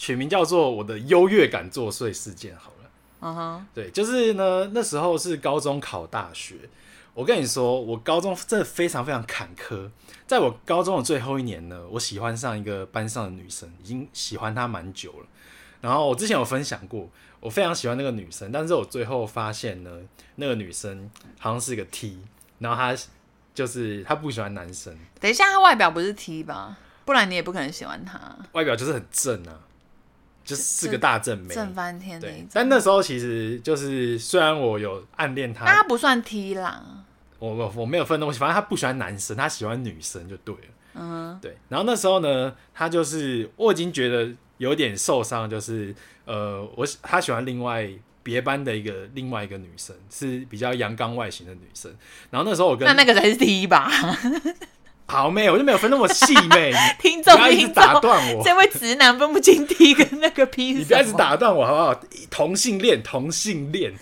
[0.00, 6.56] 取名叫做我的优越感作祟事件好了，嗯哼，对，就是呢，那时候是高中考大学。
[7.12, 9.90] 我跟你说，我高中真的非常非常坎坷。
[10.26, 15.26] 在我高中的最后一年呢，我喜欢上一个班上的女生，已经喜欢她蛮久了。
[15.82, 17.06] 然后我之前有分享过，
[17.38, 19.90] 我非常喜欢那个女生，但是我最后发现呢，
[20.36, 22.18] 那个女生好像是一个 T，
[22.58, 22.96] 然后她
[23.52, 24.96] 就是她不喜欢男生。
[25.20, 26.78] 等一下，她外表不是 T 吧？
[27.04, 28.18] 不然你也不可能喜欢她。
[28.52, 29.60] 外表就是很正啊。
[30.50, 32.28] 就是个大正妹，正翻天的。
[32.52, 36.82] 但那时候其实就是，虽然我有暗恋他，他不算 T 啦。
[37.38, 40.60] 我我我没有分东西，反正他不喜欢男生，他喜欢女生就对了。
[40.94, 41.56] 嗯，对。
[41.68, 47.88] 然后那时候呢，他就是我已经觉得有点受伤，就是呃，我他喜欢另外
[48.24, 51.94] 别班的一个另外一个女生，是比较阳刚外形的女生。
[52.30, 53.88] 然后那时候我跟那那个才是 T 吧。
[55.10, 56.72] 好妹，我就没有分那么细妹。
[57.00, 58.44] 听众，不要一直打断我。
[58.44, 60.72] 这位直男分不清 T 跟那个 P。
[60.72, 62.00] 你不要一直打断我好不好？
[62.30, 63.92] 同性恋，同性恋。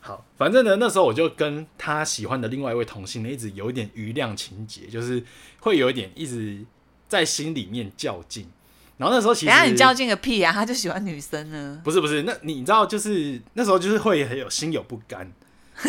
[0.00, 5.22] 好，反正呢，那时候我就跟他喜欢的另外一位同性恋一直有一点余量情节，就是
[5.60, 6.64] 会有一点一直
[7.06, 8.48] 在心里面较劲。
[8.96, 10.50] 然后那时候其实，等下你较劲个屁啊！
[10.50, 11.78] 他就喜欢女生呢。
[11.84, 15.30] 不是不是，那你知道，就是那时候就是会很有心有不甘。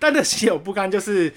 [0.00, 1.32] 但那心有不甘，就是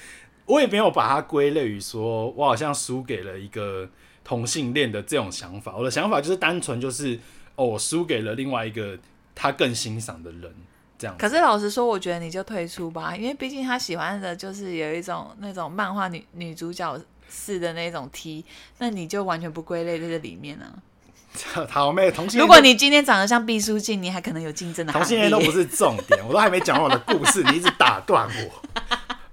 [0.47, 3.88] 我也没有把它归类于说我好像输给了一个
[4.23, 5.75] 同性恋的这种想法。
[5.77, 7.19] 我的想法就是单纯就是
[7.55, 8.97] 哦，我输给了另外一个
[9.36, 10.51] 他更欣赏的人
[10.97, 11.15] 这样。
[11.19, 16.99] 可是老实说，我觉得你就退出吧，因为毕竟他喜欢的就是有一种那种漫画女女主角。
[17.29, 18.45] 式的那种 T，
[18.77, 20.71] 那你就完全不归类在这里面啊。
[21.69, 22.39] 好妹，同性。
[22.39, 24.93] 如果你今天长得像毕书尽，你还可能有竞争的。
[24.95, 28.79] 同性恋都不是重点，我都还没讲完我的故事，你一直打断我，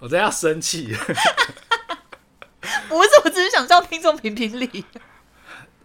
[0.05, 0.95] 我真要生气。
[2.89, 4.85] 不是，我只是想叫听众评评理。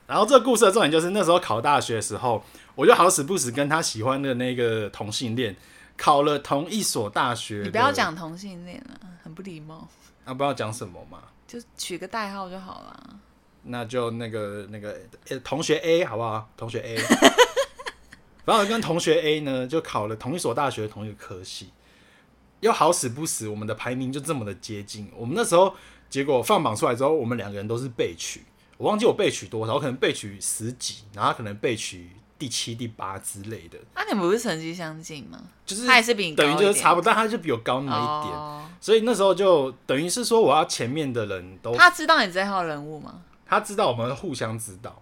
[0.05, 2.43] 然后这个故事的重点就是那时候考大学的时候，
[2.75, 5.55] 我就好死不死跟他喜欢的那个同性恋
[5.95, 7.62] 考了同一所大学。
[7.63, 9.88] 你不要讲同性恋了，很不礼貌。
[10.25, 11.19] 啊，不知道讲什么嘛？
[11.47, 13.15] 就取个代号就好了。
[13.63, 16.49] 那就那个那个呃，同学 A 好不好？
[16.58, 16.97] 同学 A，
[18.43, 21.71] 然后跟同学 A 呢，就考了同一所大学同一个科系，
[22.62, 25.10] 又好死不死，我们的排名就这么的接近。
[25.15, 25.74] 我们那时候
[26.10, 28.43] 结果放榜出来之后，我们两个人都是被取，
[28.78, 33.78] 我忘记我被取多少，我可能被取十几，然后可能被取第七、第八之类的。
[33.95, 35.39] 那、啊、你们不是成绩相近吗？
[35.65, 38.38] 就是他也是比你高等于就是差不多，但他就比我高那么一点。
[38.38, 38.62] Oh.
[38.82, 43.22] 所以那时候就等于是说，我要前面的人都他知道你这号人物吗？
[43.45, 45.02] 他知道，我们互相知道。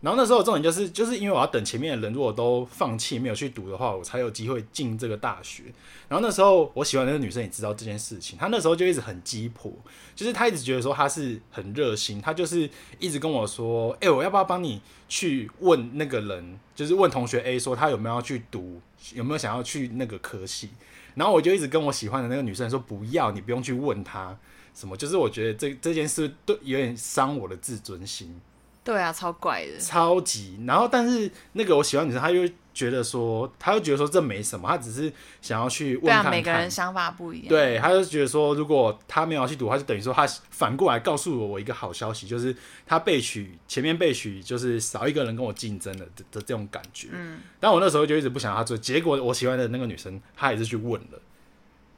[0.00, 5.64] 然后那时候重点就是，就是因为我要等前面的人如果都放弃没有去读的话，我才有机会进这个大学。
[6.08, 9.72] 然后那时候我喜欢的那个女生也知道这件事情，她那时候就一直很鸡婆，
[10.14, 16.60] 就是她一直觉得说她是很热心，她就是一直跟我说：“哎、我要不要帮你去问那个人？
[16.76, 18.80] 就是问同学 A 说他有没有要去读，
[19.14, 20.70] 有没有想要去那个科系。”
[21.16, 24.38] 然后我就一直跟我喜欢的那个女生说，不要，你不用去问她
[24.72, 28.40] 什么，就是我觉得这这件事都有点伤我的自尊心。
[28.88, 30.58] 对啊，超怪的，超级。
[30.66, 36.24] 然后，但是那个我喜欢女生，她又觉得说，她又觉得说这没什么，她只是想要去问看看。
[36.24, 37.48] 对啊，每个人想法不一样。
[37.50, 47.08] 对，她就觉得说，如果她没有去读，她就等于说，她反过来告诉我我一个好消息，就是她被取前面被取就是少一个人跟我竞争的的这种感觉。
[47.12, 47.40] 嗯。
[47.60, 51.20] 但我那时候就一直不想她做，结果我喜欢的那个女生，她也是去问了，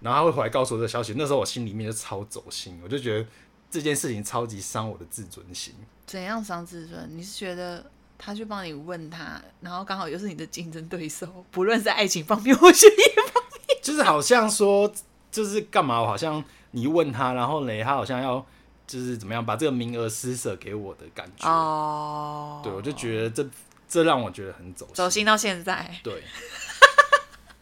[0.00, 1.14] 然后她会回来告诉我这个消息。
[1.16, 3.24] 那时候我心里面就超走心，我就觉得
[3.70, 5.74] 这件事情超级伤我的自尊心。
[6.06, 7.08] 怎样伤自尊？
[7.16, 7.84] 你是觉得
[8.18, 14.92] 他去帮你问他，然后刚好又是你的竞争对手， 不论是爱情方面或学业方面，就是好像说，
[15.30, 15.96] 就是干嘛？
[15.98, 18.44] 好像你问他，然后呢，他好像要
[18.86, 21.48] 就是怎么样把这个名额施舍给我的感觉。
[21.48, 23.48] 哦，对，我就觉得这
[23.88, 25.96] 这让我觉得很走心，走心到现在。
[26.02, 26.24] 对，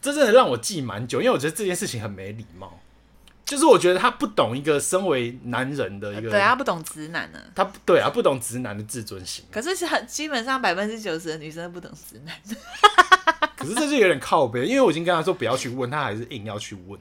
[0.01, 2.81] 这真的让我记蛮久，因为我觉得这件事情很没礼貌。
[3.49, 9.43] 就是我觉得他不懂一个身为男人的一个，对他不懂直男呢，他对啊，不懂直男的自尊心。
[9.51, 12.37] 可是很基本上百分之九十的女生都不懂直男。
[13.57, 17.01] 可是这就有点靠北，因为我已经跟他说不要去问，他还是硬要去问，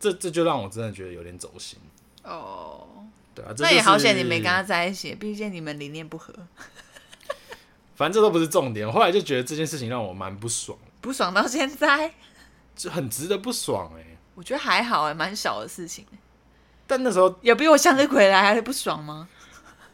[0.00, 1.78] 这这就让我真的觉得有点走心。
[2.24, 6.34] 哦，对啊，那也好险你没跟他在一起，毕竟你们理念不合。
[7.94, 12.12] 反正这都不是重点，后来就觉得这件事情让我蛮不爽，不爽到现在，
[12.74, 14.15] 就很值得不爽哎、欸。
[14.36, 16.06] 我觉得还好哎，蛮小的事情。
[16.86, 19.26] 但那时候有比我向日葵来还不爽吗？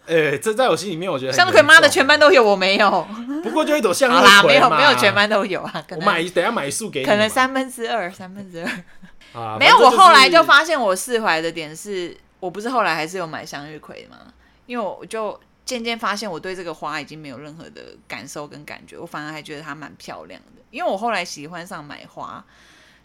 [0.04, 3.08] 哎、欸，这在我心里面，我觉得向日葵妈的全班都有，我没有。
[3.42, 5.82] 不过就一朵向日葵嘛，没有没有全班都有啊。
[5.90, 8.70] 我买等下买一束给你，可能三分之二，三分之二。
[9.40, 9.78] 啊，没有。
[9.78, 14.18] 我后来就发现我释怀的点是，我不是后来还是有买向日葵吗？
[14.66, 20.60] 因为我就渐渐发现我对这个花已经没有任何的感受跟感觉，我反而还觉得它蛮漂亮的。
[20.72, 22.44] 因为我后来喜欢上买花，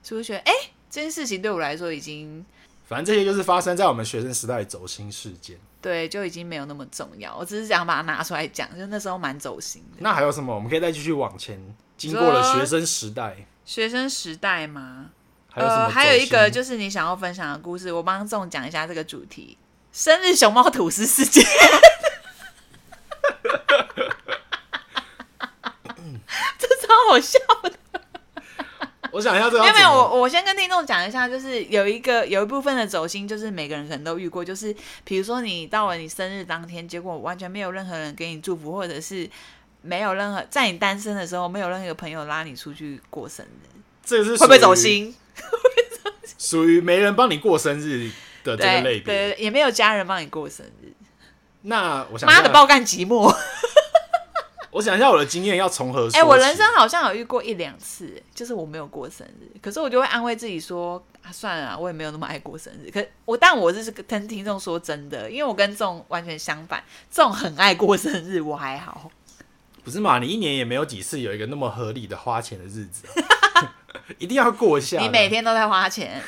[0.02, 0.52] 所以我觉得哎。
[0.52, 2.45] 欸这件事情对我来说已经，
[2.88, 5.58] 反正这些就是发生在我们学生时代的走心事件。
[5.82, 7.36] 对，就已经没有那么重要。
[7.38, 9.97] 我只是想把它拿出来讲，就那时候蛮走心的。
[10.00, 10.54] 那还有什么？
[10.54, 11.60] 我们可以再继续往前，
[11.95, 13.45] 经过了学生时代。
[13.63, 15.12] 学生时代吗？
[15.50, 15.84] 还有什么？
[15.84, 19.58] 呃，还有一个就是你想要分享的故事，我帮众讲一下这个主题：
[19.91, 21.45] 生日熊猫吐司事件。
[26.58, 27.46] 这超好笑的。
[29.17, 39.27] 我想一下这个，没有没有，我我先跟听众讲一下，就是有一个有一部分的走心，就是每个人可能都遇过，就是比如说你到了你生日当天，结果完全没有任何人给你祝福，或者是
[39.82, 45.15] 没有任何在你单身的时候，没有任何朋友拉你出去过生日，这是会不会走心？
[46.38, 48.12] 属于没人帮你过生日
[48.43, 50.93] 的这个类别，对，也没有家人帮你过生日。
[51.63, 53.36] 那我想妈的爆干寂寞。
[54.71, 56.17] 我想一下我的经验要从何说？
[56.17, 62.91] 哎、欸，我人生好像有遇过一两次，就是我没有过生日，可是我就会安慰自己说，啊、算了，我也没有那么爱过生日。
[62.91, 69.10] 可我，但我是跟听众说真的，因为我跟这种完全相反，这种很爱过生日，我还好。
[69.84, 70.19] 不是嘛？
[70.19, 73.08] 你一年也没有几次有一个那么合理的花钱的日子、
[73.53, 73.73] 啊，
[74.19, 74.99] 一定要过一下。
[74.99, 76.21] 你每天都在花钱。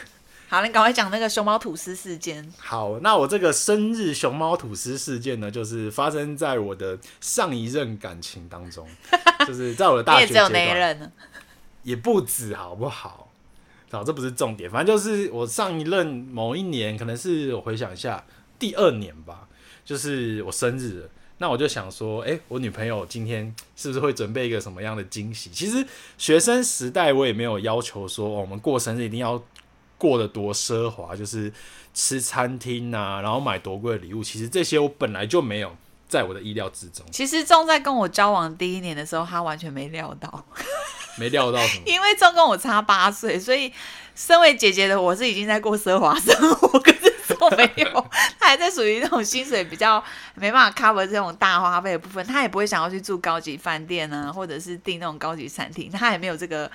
[0.52, 2.52] 好，你赶快讲那个熊猫吐司事件。
[2.58, 8.88] 好，那我这个生日熊猫吐司事件呢，就是发生在我的上一任感情当中，
[9.46, 10.46] 就是在我的大学阶段。
[10.50, 11.12] 也只有那一任呢？
[11.84, 13.30] 也不止，好不好？
[13.92, 18.26] 好，这不是重点，反正就是我上一任某一年，可能是我回想一下，
[18.58, 19.48] 第二年吧，
[19.86, 21.10] 就是我生日了。
[21.38, 25.52] 那我就想说，哎、欸，我女朋友今天是不是会准备一个什么样的惊喜？
[25.52, 25.86] 其实
[26.18, 29.40] 学生时代我也没有要求说，我们过生日一定要。
[30.00, 31.54] 过得多奢华，就是
[31.94, 34.24] 吃餐厅啊，然后买多贵的礼物。
[34.24, 35.76] 其实这些我本来就没有
[36.08, 37.06] 在我的意料之中。
[37.12, 40.46] 其实钟在跟我交往第一年的时候，他完全没料到，
[41.20, 41.84] 没料到什么？
[41.86, 43.72] 因为钟跟我差八岁，所以
[44.16, 48.10] 身为姐姐的我是已经在过奢华生活， 可是钟没有，
[48.40, 50.02] 他还在属于那种薪水比较
[50.36, 52.26] 没办法 cover 这种大花费的部分。
[52.26, 56.72] 他也不会想要去住高级饭店啊，或者是订那种高级餐厅，他也没有这个。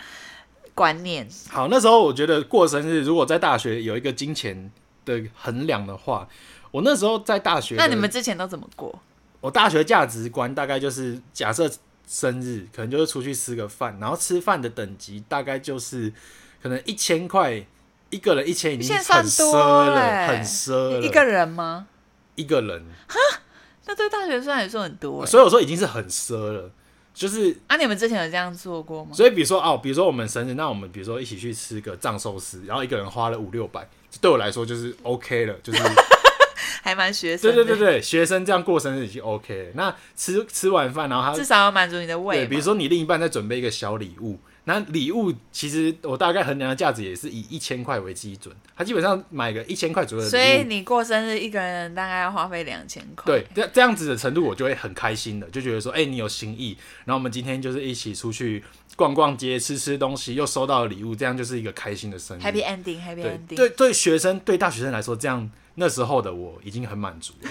[0.74, 4.72] 观念好，那时候我觉得过生日，如果在大学有一个金钱
[5.04, 6.28] 的衡量的话，
[6.70, 9.00] 我那时候在大学，那你们之前都怎么过？
[9.40, 11.70] 我大学价值观大概就是，假设
[12.08, 16.12] 生日可能就是出去吃个饭，然后吃饭的等级大概就是
[16.62, 17.64] 可能一千块
[18.10, 21.00] 一个人，一千已经很奢了，欸、很奢了。
[21.00, 21.86] 一个人吗？
[22.34, 22.82] 一个人？
[23.06, 23.18] 哈，
[23.86, 26.70] 那对大学生来说很多，欸，所以我说已经是很奢了。
[27.14, 29.12] 就是啊，你们之前有这样做过吗？
[29.14, 33.88] 所以比如说哦，比如说我们生日，那我们比如说一起去吃个藏寿司，然后一个人花了五六百，
[34.20, 35.80] 对我来说就是 OK 了，就是
[36.82, 37.50] 还蛮学生。
[37.50, 39.70] 对对对对，学生这样过生日已经 OK 了。
[39.74, 42.38] 那吃吃完饭，然后他至少要满足你的胃。
[42.38, 44.38] 对，比如说你另一半在准备一个小礼物。
[44.66, 50.30] 那礼物其实我大概衡量的价值也是以一千块为基准，他基本上买个一千块左右的。
[50.30, 53.24] 所以你过生日一个人大概要花费两千块。
[53.26, 56.76] 对，这这样子的程度我就会很开心的，就觉得说，哎、欸，你有心意。
[57.04, 58.64] 然后我们今天就是一起出去
[58.96, 62.42] 逛逛街，吃吃东西，又收到了礼物，这样就是一个开心的生日。
[62.42, 63.56] Happy ending，Happy ending。
[63.56, 67.50] 对对，对学生对大学生来说，这样那时候的我已经很满足了。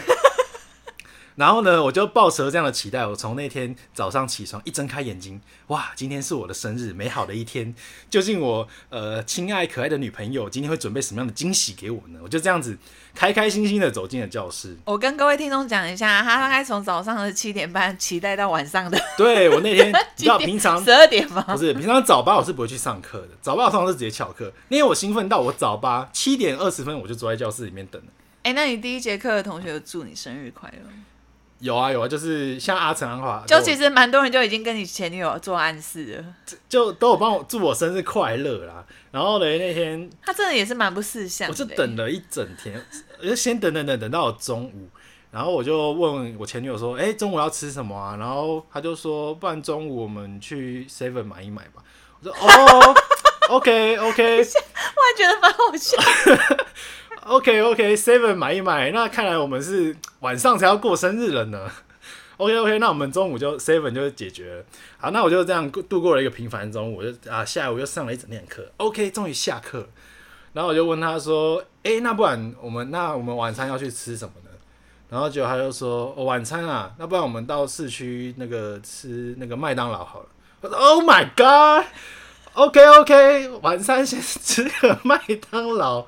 [1.36, 3.06] 然后呢，我就抱持了这样的期待。
[3.06, 7.74] 我从那天早上起床，一睁开眼睛，哇，今天是我的生日，美好的一天。
[8.10, 12.20] 究竟我呃亲爱可爱的女朋友今天会准备什么样的惊喜给我呢？
[12.24, 12.78] 我就这样子
[13.16, 14.78] 开开心心的走进了教室。
[14.86, 19.00] 我跟各位听众讲一下，他大概从早上的七点半期待到晚上的。
[19.18, 21.42] 对，我那天你知道平常 十二点吗？
[21.48, 24.54] 不是，平常早八我是不会去上课的，早八我通常是直接翘课。
[24.68, 28.08] 那天我兴奋到我早八七点二十分我就坐在教室里面等了。
[28.44, 30.90] 哎，那你第一节课的同学祝你生日快乐？
[31.64, 36.26] 有啊有啊，就是像阿成的话，就其实蛮多人就已经跟你前女友做暗示了，
[36.68, 38.84] 就都有帮我祝我生日快乐啦。
[39.12, 42.86] 然后呢，那天他真的也是蛮不识相，我就等了一整天，
[43.22, 44.90] 我就先等等等等到了中午，
[45.32, 51.82] 然后我就问我前女友说：“哎、欸，中午要吃什么啊？”然后他就说：“不然中午我们去 Seven 买一买吧。”
[52.20, 52.96] 我说：“哦
[53.52, 54.42] ，OK OK。
[54.44, 55.98] ”我还觉得蛮好笑。
[57.26, 61.72] OK OK，Seven 买一买，那看来我们是晚上才要过生日了呢。
[62.36, 64.66] OK OK，那我们中午就 Seven 就解决了。
[64.98, 68.70] 好，那我就这样度过了一个平凡中午，我就啊下午又上了一整天课。
[68.76, 69.88] OK，终于下课，
[70.52, 74.50] 然后我就问他说：“哎、那不然我们那我们晚餐要去吃什么呢？”
[75.10, 80.26] 然后结果他就说：“哦，晚餐啊，那不然我们到市区那个吃那个麦当劳好了。”
[80.60, 86.06] 我说：“Oh my God！OK OK，晚餐先吃个麦当劳。”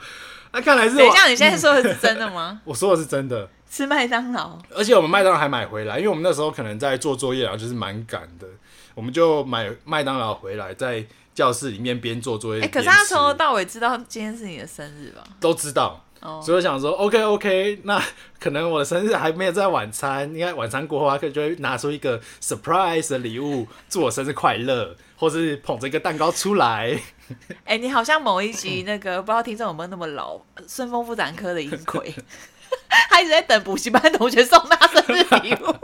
[0.56, 2.60] 那看来是等一下，你现在说的是真的吗？
[2.64, 8.48] 我说的是真的，吃麦当劳，而且我们麦当劳还买回来，因为我们那时候可能在做作业，然后就是蛮赶的，
[8.94, 12.62] 我们就买麦当劳回来，在教室里面边做作业。
[12.62, 15.22] 哎、欸，可是他从头到尾知道今天是你的生日吧？
[15.42, 18.02] 都知道，哦、所以我想说，OK OK， 那
[18.40, 27.00] 可能我的生日还没有在晚餐，应该晚餐过后，他可能就会拿出一个 surprise 的礼物，祝我生日快乐，或是捧着一个蛋糕出来。
[27.66, 32.14] 哎、欸，你好像某一集那个不知道听众有没有那么老，顺丰妇产科的银葵，
[33.10, 35.76] 他一直在等补习班同学送他生日礼物。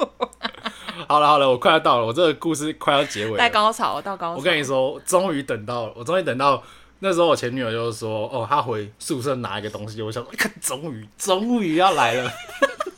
[1.08, 4.38] 好了好了，我快要到了，我这个故事快要结尾了，带高潮到高潮。
[4.38, 6.64] 我跟你说，终于等到了，我终于等到
[7.04, 12.32] 那时候，我前女友就说：“哦，她回宿舍拿一个东西。”我想，看，终于终于要来了，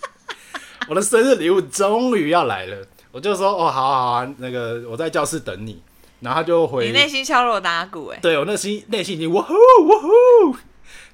[0.89, 2.85] 我的生日礼物终于要来了。
[3.11, 5.81] 我就说：“哦，好好啊，那个我在教室等你。”
[6.19, 10.57] 然后他就回，你内心敲锣打鼓哎，对我内心内心已经哇呼哇呼，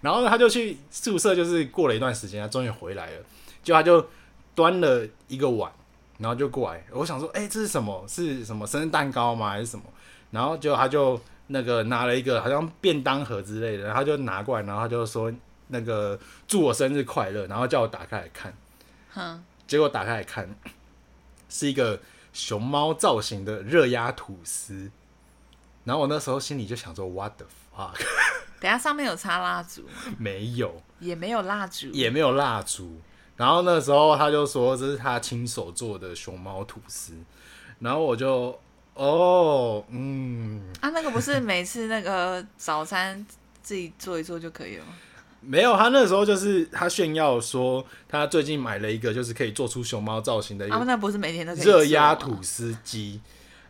[0.02, 3.18] 然后呢，他就去宿舍，就是过了一段时间，他终于回来了，
[3.64, 4.08] 就他就
[4.54, 5.72] 端了一个碗，
[6.20, 8.06] 然后就过来，我想说，哎、欸，这是什么？
[8.08, 9.50] 是什么生日蛋糕吗？
[9.50, 9.84] 还是什么？
[10.30, 11.20] 然后就他就
[11.52, 15.32] 那个拿了一个好像便当盒之类的，然后他就拿过来，然后他就说
[15.68, 18.54] 那个祝我生日快乐，然后叫我打开来看。
[19.12, 20.48] 哼，结果打开来看，
[21.50, 22.00] 是一个
[22.32, 24.92] 熊猫造型的热压吐司。
[25.86, 28.00] 然后我那时候心里就想说，What the fuck？
[28.62, 29.84] 等下上面有插蜡烛？
[30.20, 33.02] 没有，也没有蜡烛，也没有蜡烛。
[33.38, 37.14] 然后那时候他就说这是他亲手做的熊猫吐司。
[37.80, 38.60] 然后我就，
[39.00, 43.26] 哦，嗯，啊，那个不是每次那个早餐
[43.64, 44.92] 自己做一做就可以了吗？
[45.40, 53.22] 没有，他那时候就是他炫耀说他最近买了一个就是可以做出熊猫造型的一个，那不是每天都可以热压吐司机。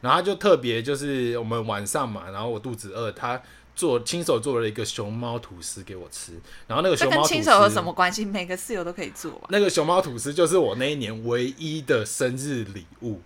[0.01, 3.39] 然后他就特别就是我们晚上嘛，然后我肚子饿，他
[3.75, 6.31] 做亲手做了一个熊猫吐司给我吃。
[6.65, 8.25] 然后那个熊猫吐司跟亲手有什么关系？
[8.25, 9.47] 每个室友都可以做吧。
[9.51, 13.21] 那个熊猫吐司就是我那一年唯一的生日礼物。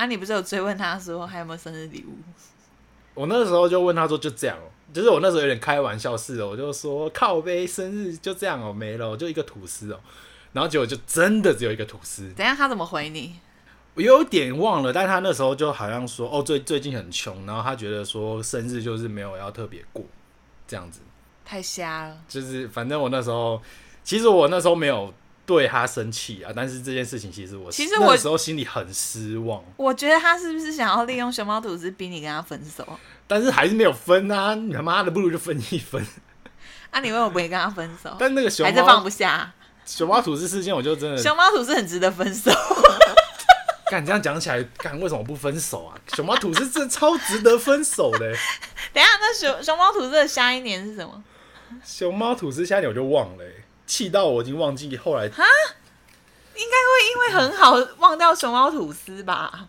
[0.00, 2.16] 啊，你不是有追问他说还有没有生日礼物？
[3.12, 4.56] 我那时候就问他说就这样，
[4.94, 10.00] 就是我那时候有点开玩笑似的，我就说靠杯生日就这样哦，没了，就一个吐司哦。
[10.54, 12.32] 然后结果就真的只有一个吐司。
[12.34, 13.36] 等下他怎么回你？
[13.94, 20.02] 我有点忘了，但他那时候就好像说，哦，最最近很穷，然后他觉得说生日就是没有要特别过，
[20.66, 21.00] 这样子，
[21.44, 22.16] 太瞎了。
[22.26, 23.60] 就是反正我那时候，
[24.02, 25.12] 其实我那时候没有
[25.50, 29.60] 对他生气啊，但是这件事情其实我其实我那时候心里很失望。
[29.76, 32.86] 我觉得他是不是想要利用熊猫吐司逼你跟他分手？
[33.26, 34.54] 但是还是没有分啊！
[34.54, 36.06] 你他妈的不如就分一分。
[36.92, 38.14] 啊，你为什么不会跟他分手？
[38.16, 39.52] 但那个熊猫还是放不下
[39.84, 42.52] 熊猫吐司事件，我就真的熊猫吐司很值得分手。
[43.90, 45.98] 干，这样讲起来，干为什么不分手啊？
[46.14, 48.20] 熊猫吐司真的超值得分手的。
[48.94, 51.24] 等一下，那熊熊猫吐司的下一年是什么？
[51.84, 53.44] 熊猫吐司下一年我就忘了，
[53.90, 55.24] 气到我已经忘记后来。
[55.26, 55.44] 啊，
[56.54, 59.66] 应该会因为很好忘掉熊猫吐司吧？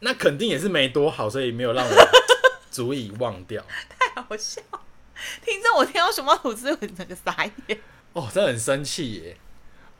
[0.00, 2.08] 那肯定也是没多好，所以没有让我
[2.70, 3.64] 足以忘掉。
[3.88, 4.60] 太好笑！
[5.42, 7.34] 听着，我听到熊猫吐司，我整个傻
[7.66, 7.80] 眼。
[8.12, 9.38] 哦，真的很生气耶。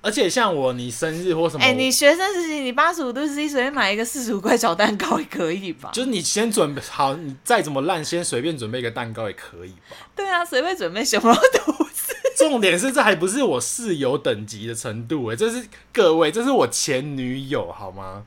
[0.02, 5.90] 而且像我，你生日或什么，哎、欸，你学生时期，你八十五度 C 随便买一个四十五块小蛋糕也可以吧？
[5.94, 9.96] 就是你先准备好，你再怎么烂，先随便准备一个蛋糕也可以吧？
[10.14, 11.93] 对啊，随便准备熊猫吐司。
[12.36, 18.26] 重点是这还不是我室友等级的程度哎，这是各位，这是我前女友好吗？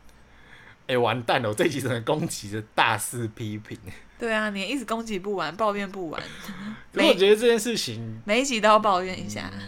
[0.81, 3.77] 哎、欸，完蛋了，我这集只能攻击的大肆批评。
[4.17, 6.21] 对啊，你一直攻击不完，抱怨不完。
[6.93, 9.51] 可我觉得这件事情每一集都要抱怨一下。
[9.53, 9.59] 嗯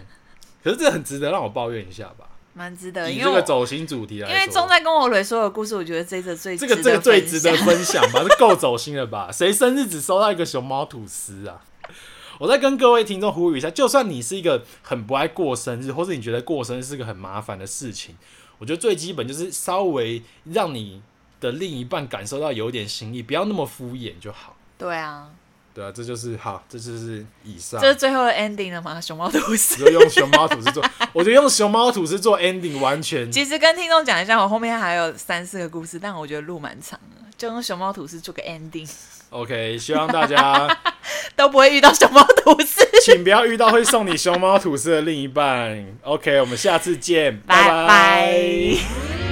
[0.61, 2.25] 可是这很值得让我抱怨一下吧？
[2.53, 9.31] 蛮值得，以这个走心主题来说，因为钟在跟我蕊所有故事，我觉得这个最这个这个最值得分享吧，这够走心了吧？
[9.31, 11.63] 谁生日只收到一个熊猫吐司啊？
[12.39, 18.15] 我再跟各位听众呼吁一下，就算你是一个很不爱过生日，或是你觉得过生日是个很麻烦的事情，
[18.57, 21.01] 我觉得最基本就是稍微让你
[21.39, 24.55] 的另一半感受到有点心意，不要那么敷衍就好。
[24.77, 25.29] 对啊。
[25.71, 27.79] 对啊，这就是好，这就是以上。
[27.79, 28.99] 这是最后的 ending 了吗？
[28.99, 29.77] 熊猫吐司。
[29.77, 30.83] 就用熊猫吐司做，
[31.13, 33.31] 我觉得用熊猫吐司做 ending 完全。
[33.31, 38.89] 其实跟听众讲一下，我后面还有三四个故事，但我觉得路蛮长的，就用熊猫吐司做个 ending。
[39.29, 40.67] OK，希望大家
[41.35, 45.85] 都不会遇到熊猫吐司， 请不要遇到会送你熊猫吐司的另一半。
[46.03, 49.28] OK，我们下次见，拜拜。